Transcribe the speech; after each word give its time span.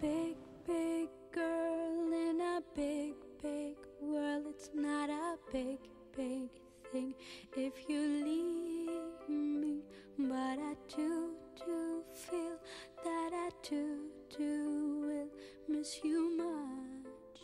big, 0.00 0.36
big 0.66 1.08
girl 1.32 2.12
in 2.12 2.40
a 2.40 2.60
big, 2.74 3.14
big 3.42 3.76
world. 4.00 4.44
It's 4.50 4.70
not 4.74 5.10
a 5.10 5.36
big, 5.52 5.78
big 6.16 6.48
thing 6.92 7.14
if 7.56 7.72
you 7.88 8.00
leave 8.00 9.28
me. 9.28 9.82
But 10.18 10.58
I 10.58 10.74
do, 10.94 11.30
do 11.56 12.02
feel 12.12 12.58
that 13.04 13.30
I 13.32 13.50
do, 13.68 14.10
do 14.36 15.02
will 15.06 15.28
miss 15.68 16.00
you 16.04 16.36
much. 16.36 17.40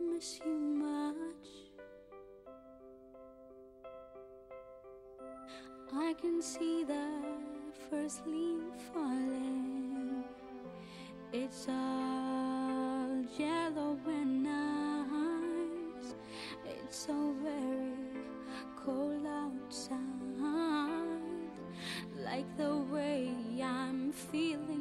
Miss 0.00 0.40
you 0.44 0.58
much. 0.58 1.48
I 5.92 6.14
can 6.20 6.40
see 6.42 6.84
the 6.84 7.08
first 7.90 8.26
leaf 8.26 8.62
falling. 8.92 9.77
It's 11.30 11.68
all 11.68 13.22
yellow 13.38 13.98
and 14.06 14.44
nice. 14.44 16.14
It's 16.64 16.96
so 16.96 17.34
very 17.44 17.92
cold 18.82 19.26
outside. 19.26 19.98
Like 22.24 22.46
the 22.56 22.78
way 22.90 23.34
I'm 23.62 24.10
feeling 24.10 24.77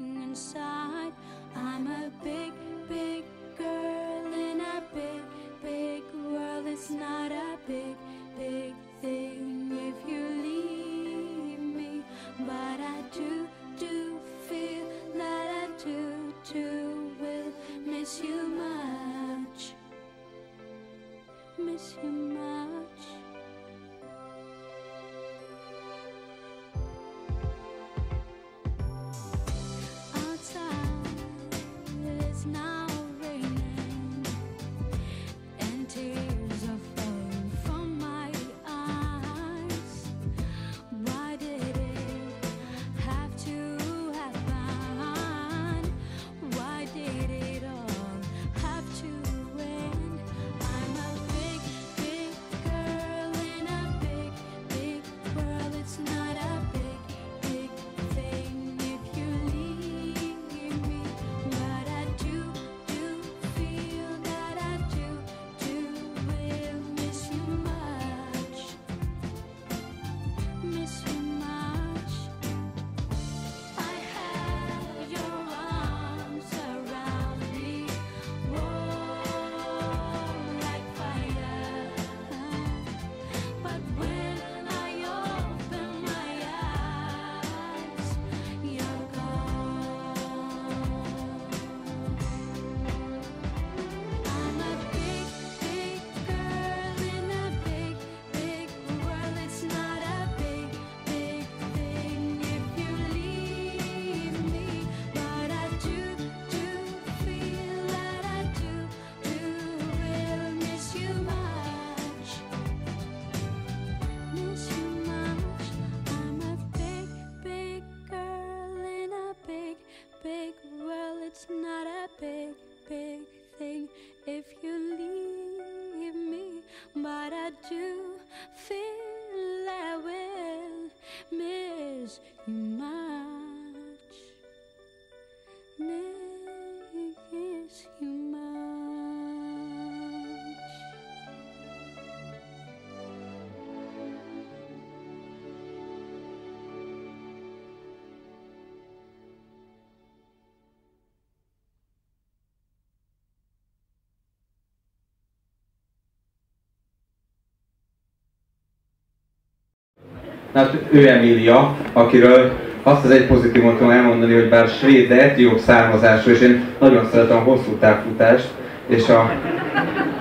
Hát 160.53 160.77
ő 160.91 161.09
Emília, 161.09 161.75
akiről 161.93 162.51
azt 162.83 163.05
az 163.05 163.11
egy 163.11 163.25
pozitívumot 163.25 163.77
tudom 163.77 163.91
elmondani, 163.91 164.33
hogy 164.33 164.49
bár 164.49 164.67
svéd, 164.67 165.07
de 165.07 165.21
etióp 165.21 165.59
származású, 165.59 166.29
és 166.29 166.39
én 166.39 166.63
nagyon 166.79 167.07
szeretem 167.11 167.37
a 167.37 167.39
hosszú 167.39 167.71
távfutást, 167.79 168.47
és 168.87 169.09
a, 169.09 169.31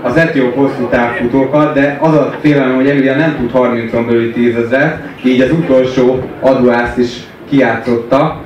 az 0.02 0.16
etióp 0.16 0.54
hosszú 0.54 0.86
távfutókat, 0.90 1.74
de 1.74 1.98
az 2.00 2.14
a 2.14 2.34
félelem, 2.40 2.74
hogy 2.74 2.88
Emilia 2.88 3.16
nem 3.16 3.36
tud 3.36 3.50
30-on 3.54 4.04
belül 4.06 4.32
10 4.32 4.56
ezeret, 4.56 5.02
így 5.24 5.40
az 5.40 5.50
utolsó 5.50 6.22
aduászt 6.40 6.98
is 6.98 7.16
kiátszotta 7.48 8.40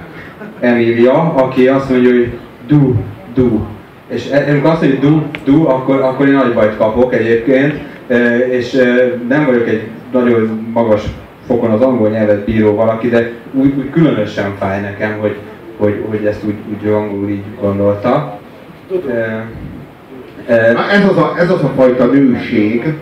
Emilia, 0.60 1.34
aki 1.34 1.68
azt 1.68 1.90
mondja, 1.90 2.10
hogy 2.10 2.38
du, 2.66 2.94
du. 3.34 3.66
És 4.08 4.30
e- 4.30 4.46
amikor 4.50 4.70
azt 4.70 4.80
mondja, 4.80 5.00
hogy 5.00 5.08
du, 5.08 5.52
du, 5.52 5.68
akkor, 5.68 6.00
akkor 6.00 6.26
én 6.26 6.34
nagy 6.34 6.54
bajt 6.54 6.76
kapok 6.76 7.14
egyébként, 7.14 7.74
és 8.50 8.72
nem 9.28 9.46
vagyok 9.46 9.68
egy 9.68 9.82
nagyon 10.12 10.70
magas 10.72 11.02
fokon 11.50 11.70
az 11.70 11.80
angol 11.80 12.08
nyelvet 12.08 12.44
bíró 12.44 12.74
valaki, 12.74 13.08
de 13.08 13.32
úgy, 13.52 13.74
úgy 13.78 13.90
különösen 13.90 14.54
fáj 14.58 14.80
nekem, 14.80 15.18
hogy, 15.18 15.36
hogy, 15.76 16.04
hogy 16.08 16.24
ezt 16.24 16.44
úgy, 16.44 16.54
úgy 16.68 16.88
angolul 16.88 17.28
így 17.28 17.44
gondolta. 17.60 18.38
E, 19.08 19.46
e, 20.46 20.54
Ez 20.90 21.08
az, 21.08 21.16
a, 21.16 21.34
ez 21.38 21.50
az 21.50 21.62
a 21.62 21.72
fajta 21.76 22.04
nőség, 22.04 22.94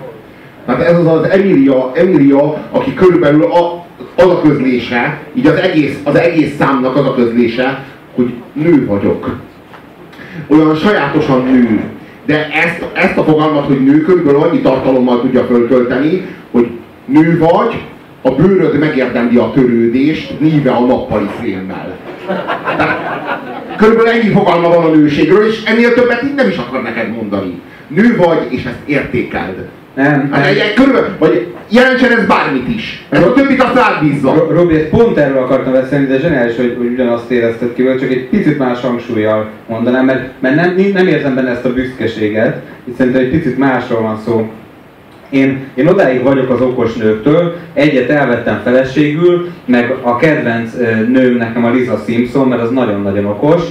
tehát 0.67 0.83
ez 0.83 0.99
az 0.99 1.07
az 1.07 1.29
Emilia, 1.29 1.91
Emilia 1.95 2.65
aki 2.71 2.95
körülbelül 2.95 3.45
a, 3.45 3.85
az 4.17 4.31
a 4.31 4.41
közlése, 4.41 5.21
így 5.35 5.47
az 5.47 5.55
egész, 5.55 6.01
az 6.05 6.15
egész 6.15 6.57
számnak 6.57 6.97
az 6.97 7.07
a 7.07 7.15
közlése, 7.15 7.85
hogy 8.15 8.33
nő 8.53 8.87
vagyok. 8.87 9.37
Olyan 10.47 10.75
sajátosan 10.75 11.43
nő. 11.43 11.81
De 12.27 12.49
ezt, 12.53 12.85
ezt 12.93 13.17
a 13.17 13.25
fogalmat, 13.25 13.67
hogy 13.67 13.85
nő, 13.85 14.01
körülbelül 14.03 14.41
annyi 14.41 14.61
tartalommal 14.61 15.21
tudja 15.21 15.45
föltölteni, 15.45 16.27
hogy 16.51 16.71
nő 17.05 17.39
vagy, 17.39 17.83
a 18.23 18.31
bőröd 18.31 18.79
megérdemli 18.79 19.37
a 19.37 19.51
törődést, 19.55 20.41
níve 20.41 20.71
a 20.71 20.81
nappali. 20.85 21.27
Tehát 22.77 23.07
Körülbelül 23.77 24.11
ennyi 24.11 24.29
fogalma 24.31 24.69
van 24.69 24.85
a 24.85 24.95
nőségről, 24.95 25.47
és 25.47 25.63
ennél 25.65 25.95
többet 25.95 26.23
így 26.23 26.35
nem 26.35 26.49
is 26.49 26.57
akar 26.57 26.83
neked 26.83 27.11
mondani. 27.11 27.61
Nő 27.87 28.17
vagy, 28.17 28.47
és 28.49 28.65
ezt 28.65 28.79
értékeld. 28.87 29.67
nem, 29.95 30.07
Hát 30.07 30.31
nem. 30.31 30.43
egy, 30.43 30.59
egy 30.59 30.75
körülbelül, 30.75 31.09
vagy 31.19 31.47
jelentsen 31.69 32.11
ez 32.19 32.27
bármit 32.27 32.69
is. 32.69 33.07
Mert 33.11 33.25
a 33.25 33.33
többit 33.33 33.63
azt 33.63 33.75
rád 33.75 34.03
bízza. 34.03 34.33
Ro- 34.35 34.51
Robi, 34.51 34.75
ezt 34.75 34.89
pont 34.89 35.17
erről 35.17 35.43
akartam 35.43 35.73
beszélni, 35.73 36.07
de 36.07 36.19
zseniális, 36.19 36.57
hogy, 36.57 36.75
hogy 36.79 36.87
ugyanazt 36.87 37.31
érezted 37.31 37.75
ki, 37.75 37.83
csak 37.83 38.11
egy 38.11 38.29
picit 38.29 38.59
más 38.59 38.81
hangsúlyjal 38.81 39.49
mondanám, 39.69 40.05
mert, 40.05 40.29
mert 40.41 40.55
nem, 40.55 40.75
nem 40.95 41.07
érzem 41.07 41.35
benne 41.35 41.51
ezt 41.51 41.65
a 41.65 41.73
büszkeséget, 41.73 42.63
itt 42.85 42.97
szerintem 42.97 43.23
egy 43.23 43.31
picit 43.31 43.59
másról 43.59 44.03
van 44.03 44.19
szó. 44.25 44.51
Én, 45.31 45.67
én 45.75 45.87
odáig 45.87 46.23
vagyok 46.23 46.51
az 46.51 46.61
okos 46.61 46.95
nőktől, 46.95 47.57
egyet 47.73 48.11
elvettem 48.11 48.61
feleségül, 48.65 49.49
meg 49.65 49.95
a 50.03 50.17
kedvenc 50.17 50.73
nőm 51.09 51.37
nekem 51.37 51.65
a 51.65 51.71
Lisa 51.71 52.03
Simpson, 52.07 52.49
mert 52.49 52.63
az 52.63 52.71
nagyon-nagyon 52.71 53.25
okos, 53.25 53.63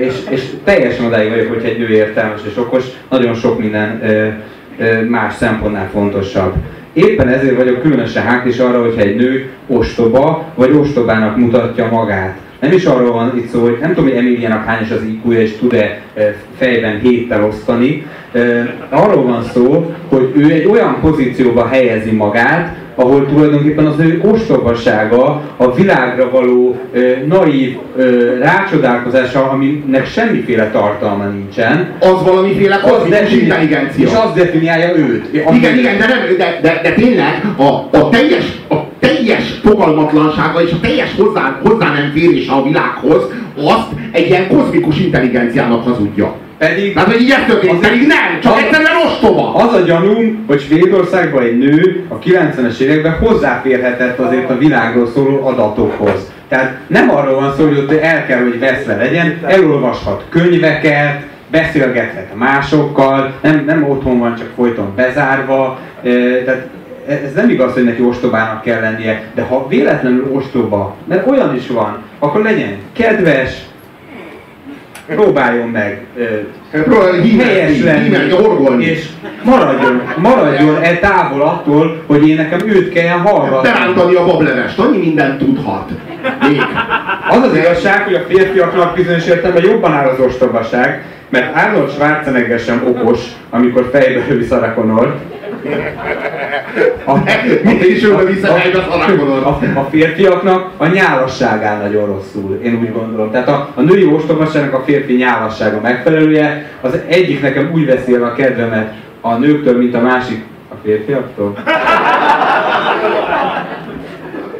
és, 0.00 0.14
és 0.30 0.42
teljesen 0.64 1.04
odáig 1.04 1.30
vagyok, 1.30 1.48
hogyha 1.48 1.68
egy 1.68 1.78
nő 1.78 1.88
értelmes 1.88 2.40
és 2.50 2.56
okos, 2.56 2.84
nagyon 3.10 3.34
sok 3.34 3.58
minden 3.58 4.00
más 5.08 5.34
szempontnál 5.34 5.88
fontosabb. 5.92 6.52
Éppen 6.92 7.28
ezért 7.28 7.56
vagyok 7.56 7.82
különösen 7.82 8.22
háklis 8.22 8.58
arra, 8.58 8.80
hogyha 8.80 9.00
egy 9.00 9.16
nő 9.16 9.48
ostoba, 9.66 10.52
vagy 10.54 10.72
ostobának 10.72 11.36
mutatja 11.36 11.88
magát. 11.90 12.38
Nem 12.60 12.72
is 12.72 12.84
arról 12.84 13.12
van 13.12 13.32
itt 13.36 13.48
szó, 13.48 13.62
hogy 13.62 13.78
nem 13.80 13.94
tudom, 13.94 14.10
hogy 14.10 14.18
Emiliának 14.18 14.64
hányos 14.64 14.90
az 14.90 15.02
iq 15.02 15.32
és 15.32 15.56
tud-e 15.56 16.00
fejben 16.58 16.98
héttel 16.98 17.44
osztani. 17.44 18.06
Arról 18.90 19.22
van 19.22 19.42
szó, 19.42 19.94
hogy 20.08 20.32
ő 20.36 20.50
egy 20.50 20.66
olyan 20.66 20.98
pozícióba 21.00 21.68
helyezi 21.68 22.10
magát, 22.10 22.76
ahol 22.94 23.26
tulajdonképpen 23.26 23.86
az 23.86 23.98
ő 23.98 24.22
ostobasága, 24.32 25.42
a 25.56 25.74
világra 25.74 26.30
való 26.30 26.76
e, 26.94 26.98
naív 27.26 27.76
e, 27.98 28.02
rácsodálkozása, 28.38 29.50
aminek 29.50 30.06
semmiféle 30.06 30.70
tartalma 30.70 31.24
nincsen, 31.24 31.92
Az 32.00 32.22
valamiféle 32.24 32.80
kozmikus 32.80 33.32
intelligencia. 33.32 34.06
és 34.06 34.12
az 34.12 34.32
definiálja 34.34 34.96
őt. 34.96 35.28
Igen, 35.32 35.78
igen, 35.78 35.98
de, 35.98 36.06
nem, 36.06 36.18
de, 36.38 36.58
de, 36.62 36.80
de 36.82 36.92
tényleg 36.92 37.44
a, 37.56 37.96
a, 37.98 38.08
teljes, 38.08 38.44
a 38.68 38.74
teljes 38.98 39.60
fogalmatlansága 39.62 40.62
és 40.62 40.72
a 40.72 40.80
teljes 40.80 41.14
hozzá, 41.16 41.60
hozzá 41.62 41.92
nem 41.92 42.10
férése 42.14 42.52
a 42.52 42.62
világhoz, 42.62 43.22
azt 43.56 43.88
egy 44.12 44.28
ilyen 44.28 44.48
kozmikus 44.48 44.98
intelligenciának 44.98 45.84
hazudja. 45.84 46.34
Pedig 46.60 46.94
Tehát, 46.94 47.12
hogy 47.12 47.20
így 47.22 47.30
Az- 47.30 47.78
pedig 47.80 48.06
nem, 48.06 48.40
csak 48.42 48.52
az- 48.52 48.58
egyszerűen 48.58 48.96
ostoba. 49.06 49.54
Az 49.54 49.72
a 49.72 49.80
gyanúm, 49.80 50.44
hogy 50.46 50.60
Svédországban 50.60 51.42
egy 51.42 51.58
nő 51.58 52.04
a 52.08 52.18
90-es 52.18 52.78
években 52.78 53.12
hozzáférhetett 53.12 54.18
azért 54.18 54.50
a 54.50 54.58
világról 54.58 55.06
szóló 55.14 55.46
adatokhoz. 55.46 56.32
Tehát 56.48 56.76
nem 56.86 57.10
arról 57.10 57.34
van 57.40 57.54
szó, 57.56 57.64
hogy 57.66 57.76
ott 57.78 57.92
el 57.92 58.26
kell, 58.26 58.42
hogy 58.42 58.58
veszve 58.58 58.96
legyen, 58.96 59.38
elolvashat 59.46 60.24
könyveket, 60.28 61.22
beszélgethet 61.50 62.28
másokkal, 62.34 63.32
nem, 63.42 63.62
nem 63.66 63.84
otthon 63.88 64.18
van, 64.18 64.34
csak 64.36 64.48
folyton 64.56 64.92
bezárva. 64.96 65.78
Eh, 66.02 66.12
Tehát 66.44 66.66
ez 67.08 67.32
nem 67.34 67.48
igaz, 67.50 67.72
hogy 67.72 67.84
neki 67.84 68.02
ostobának 68.02 68.62
kell 68.62 68.80
lennie, 68.80 69.22
de 69.34 69.42
ha 69.42 69.66
véletlenül 69.68 70.30
ostoba, 70.32 70.96
mert 71.08 71.26
olyan 71.30 71.56
is 71.56 71.66
van, 71.68 72.02
akkor 72.18 72.42
legyen 72.42 72.76
kedves, 72.92 73.50
próbáljon 75.14 75.68
meg 75.68 76.06
Próbálj 76.70 77.20
hímelni, 77.20 77.52
helyes 77.52 77.82
lenni, 77.82 78.32
orgolni. 78.32 78.84
és 78.84 79.06
maradjon, 79.42 80.02
maradjon 80.16 80.82
e 80.82 80.98
távol 80.98 81.42
attól, 81.42 82.02
hogy 82.06 82.28
én 82.28 82.36
nekem 82.36 82.68
őt 82.68 82.92
kelljen 82.92 83.20
hallgatni. 83.20 83.70
Berántani 83.70 84.14
a 84.14 84.24
bablevest, 84.24 84.78
annyi 84.78 84.98
mindent 84.98 85.38
tudhat. 85.38 85.90
Még. 86.48 86.62
Az 87.30 87.42
az 87.42 87.56
igazság, 87.56 88.04
hogy 88.04 88.14
a 88.14 88.24
férfiaknak 88.28 88.94
bizonyos 88.94 89.26
értelemben 89.26 89.64
jobban 89.64 89.92
áll 89.92 90.08
az 90.08 90.20
ostobaság, 90.20 91.04
mert 91.28 91.56
Arnold 91.56 91.90
Schwarzenegger 91.90 92.58
sem 92.58 92.82
okos, 92.86 93.20
amikor 93.50 93.88
fejbe 93.92 94.24
lövi 94.28 94.44
Sarah 94.44 94.74
Connort. 94.74 95.16
A, 97.04 97.18
Mindig 97.64 97.90
is 97.96 98.04
oda 98.04 98.24
vissza 98.24 98.46
fejbe 98.46 98.86
Sarah 98.90 99.16
Connort. 99.18 99.44
a, 99.44 99.78
a 99.80 99.86
férfiaknak 99.90 100.70
a 100.76 100.86
nyálasságán 100.86 101.80
nagyon 101.80 102.06
rosszul, 102.06 102.60
én 102.62 102.78
úgy 102.80 102.92
gondolom. 102.92 103.30
Tehát 103.30 103.48
a, 103.48 103.68
a 103.74 103.80
női 103.80 104.04
ostobaságnak 104.04 104.74
a 104.74 104.82
férfi 104.86 105.14
nyálassága 105.14 105.80
megfelelője, 105.80 106.70
az 106.80 106.98
egyik 107.06 107.42
nekem 107.42 107.70
úgy 107.74 107.86
veszi 107.86 108.14
el 108.14 108.24
a 108.24 108.32
kedvemet 108.32 108.94
a 109.20 109.34
nőktől, 109.34 109.78
mint 109.78 109.94
a 109.94 110.00
másik 110.00 110.44
a 110.68 110.74
férfiaktól. 110.84 111.56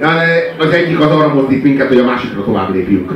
Yani 0.00 0.24
Az 0.58 0.70
egyik 0.70 1.00
az 1.00 1.10
arra 1.10 1.34
mozdít 1.34 1.62
minket, 1.62 1.88
hogy 1.88 1.98
a 1.98 2.04
másikra 2.04 2.44
tovább 2.44 2.74
lépjünk. 2.74 3.12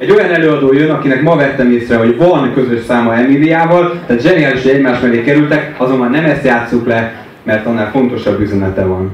Egy 0.00 0.10
olyan 0.10 0.30
előadó 0.30 0.72
jön, 0.72 0.90
akinek 0.90 1.22
ma 1.22 1.36
vettem 1.36 1.70
észre, 1.70 1.96
hogy 1.96 2.16
van 2.16 2.54
közös 2.54 2.84
száma 2.84 3.14
Emiliával, 3.14 4.00
tehát 4.06 4.22
zseniális, 4.22 4.62
hogy 4.62 4.70
egymás 4.70 5.00
mellé 5.00 5.22
kerültek, 5.22 5.74
azonban 5.76 6.10
nem 6.10 6.24
ezt 6.24 6.44
játsszuk 6.44 6.86
le, 6.86 7.24
mert 7.42 7.66
annál 7.66 7.90
fontosabb 7.90 8.40
üzenete 8.40 8.84
van. 8.84 9.12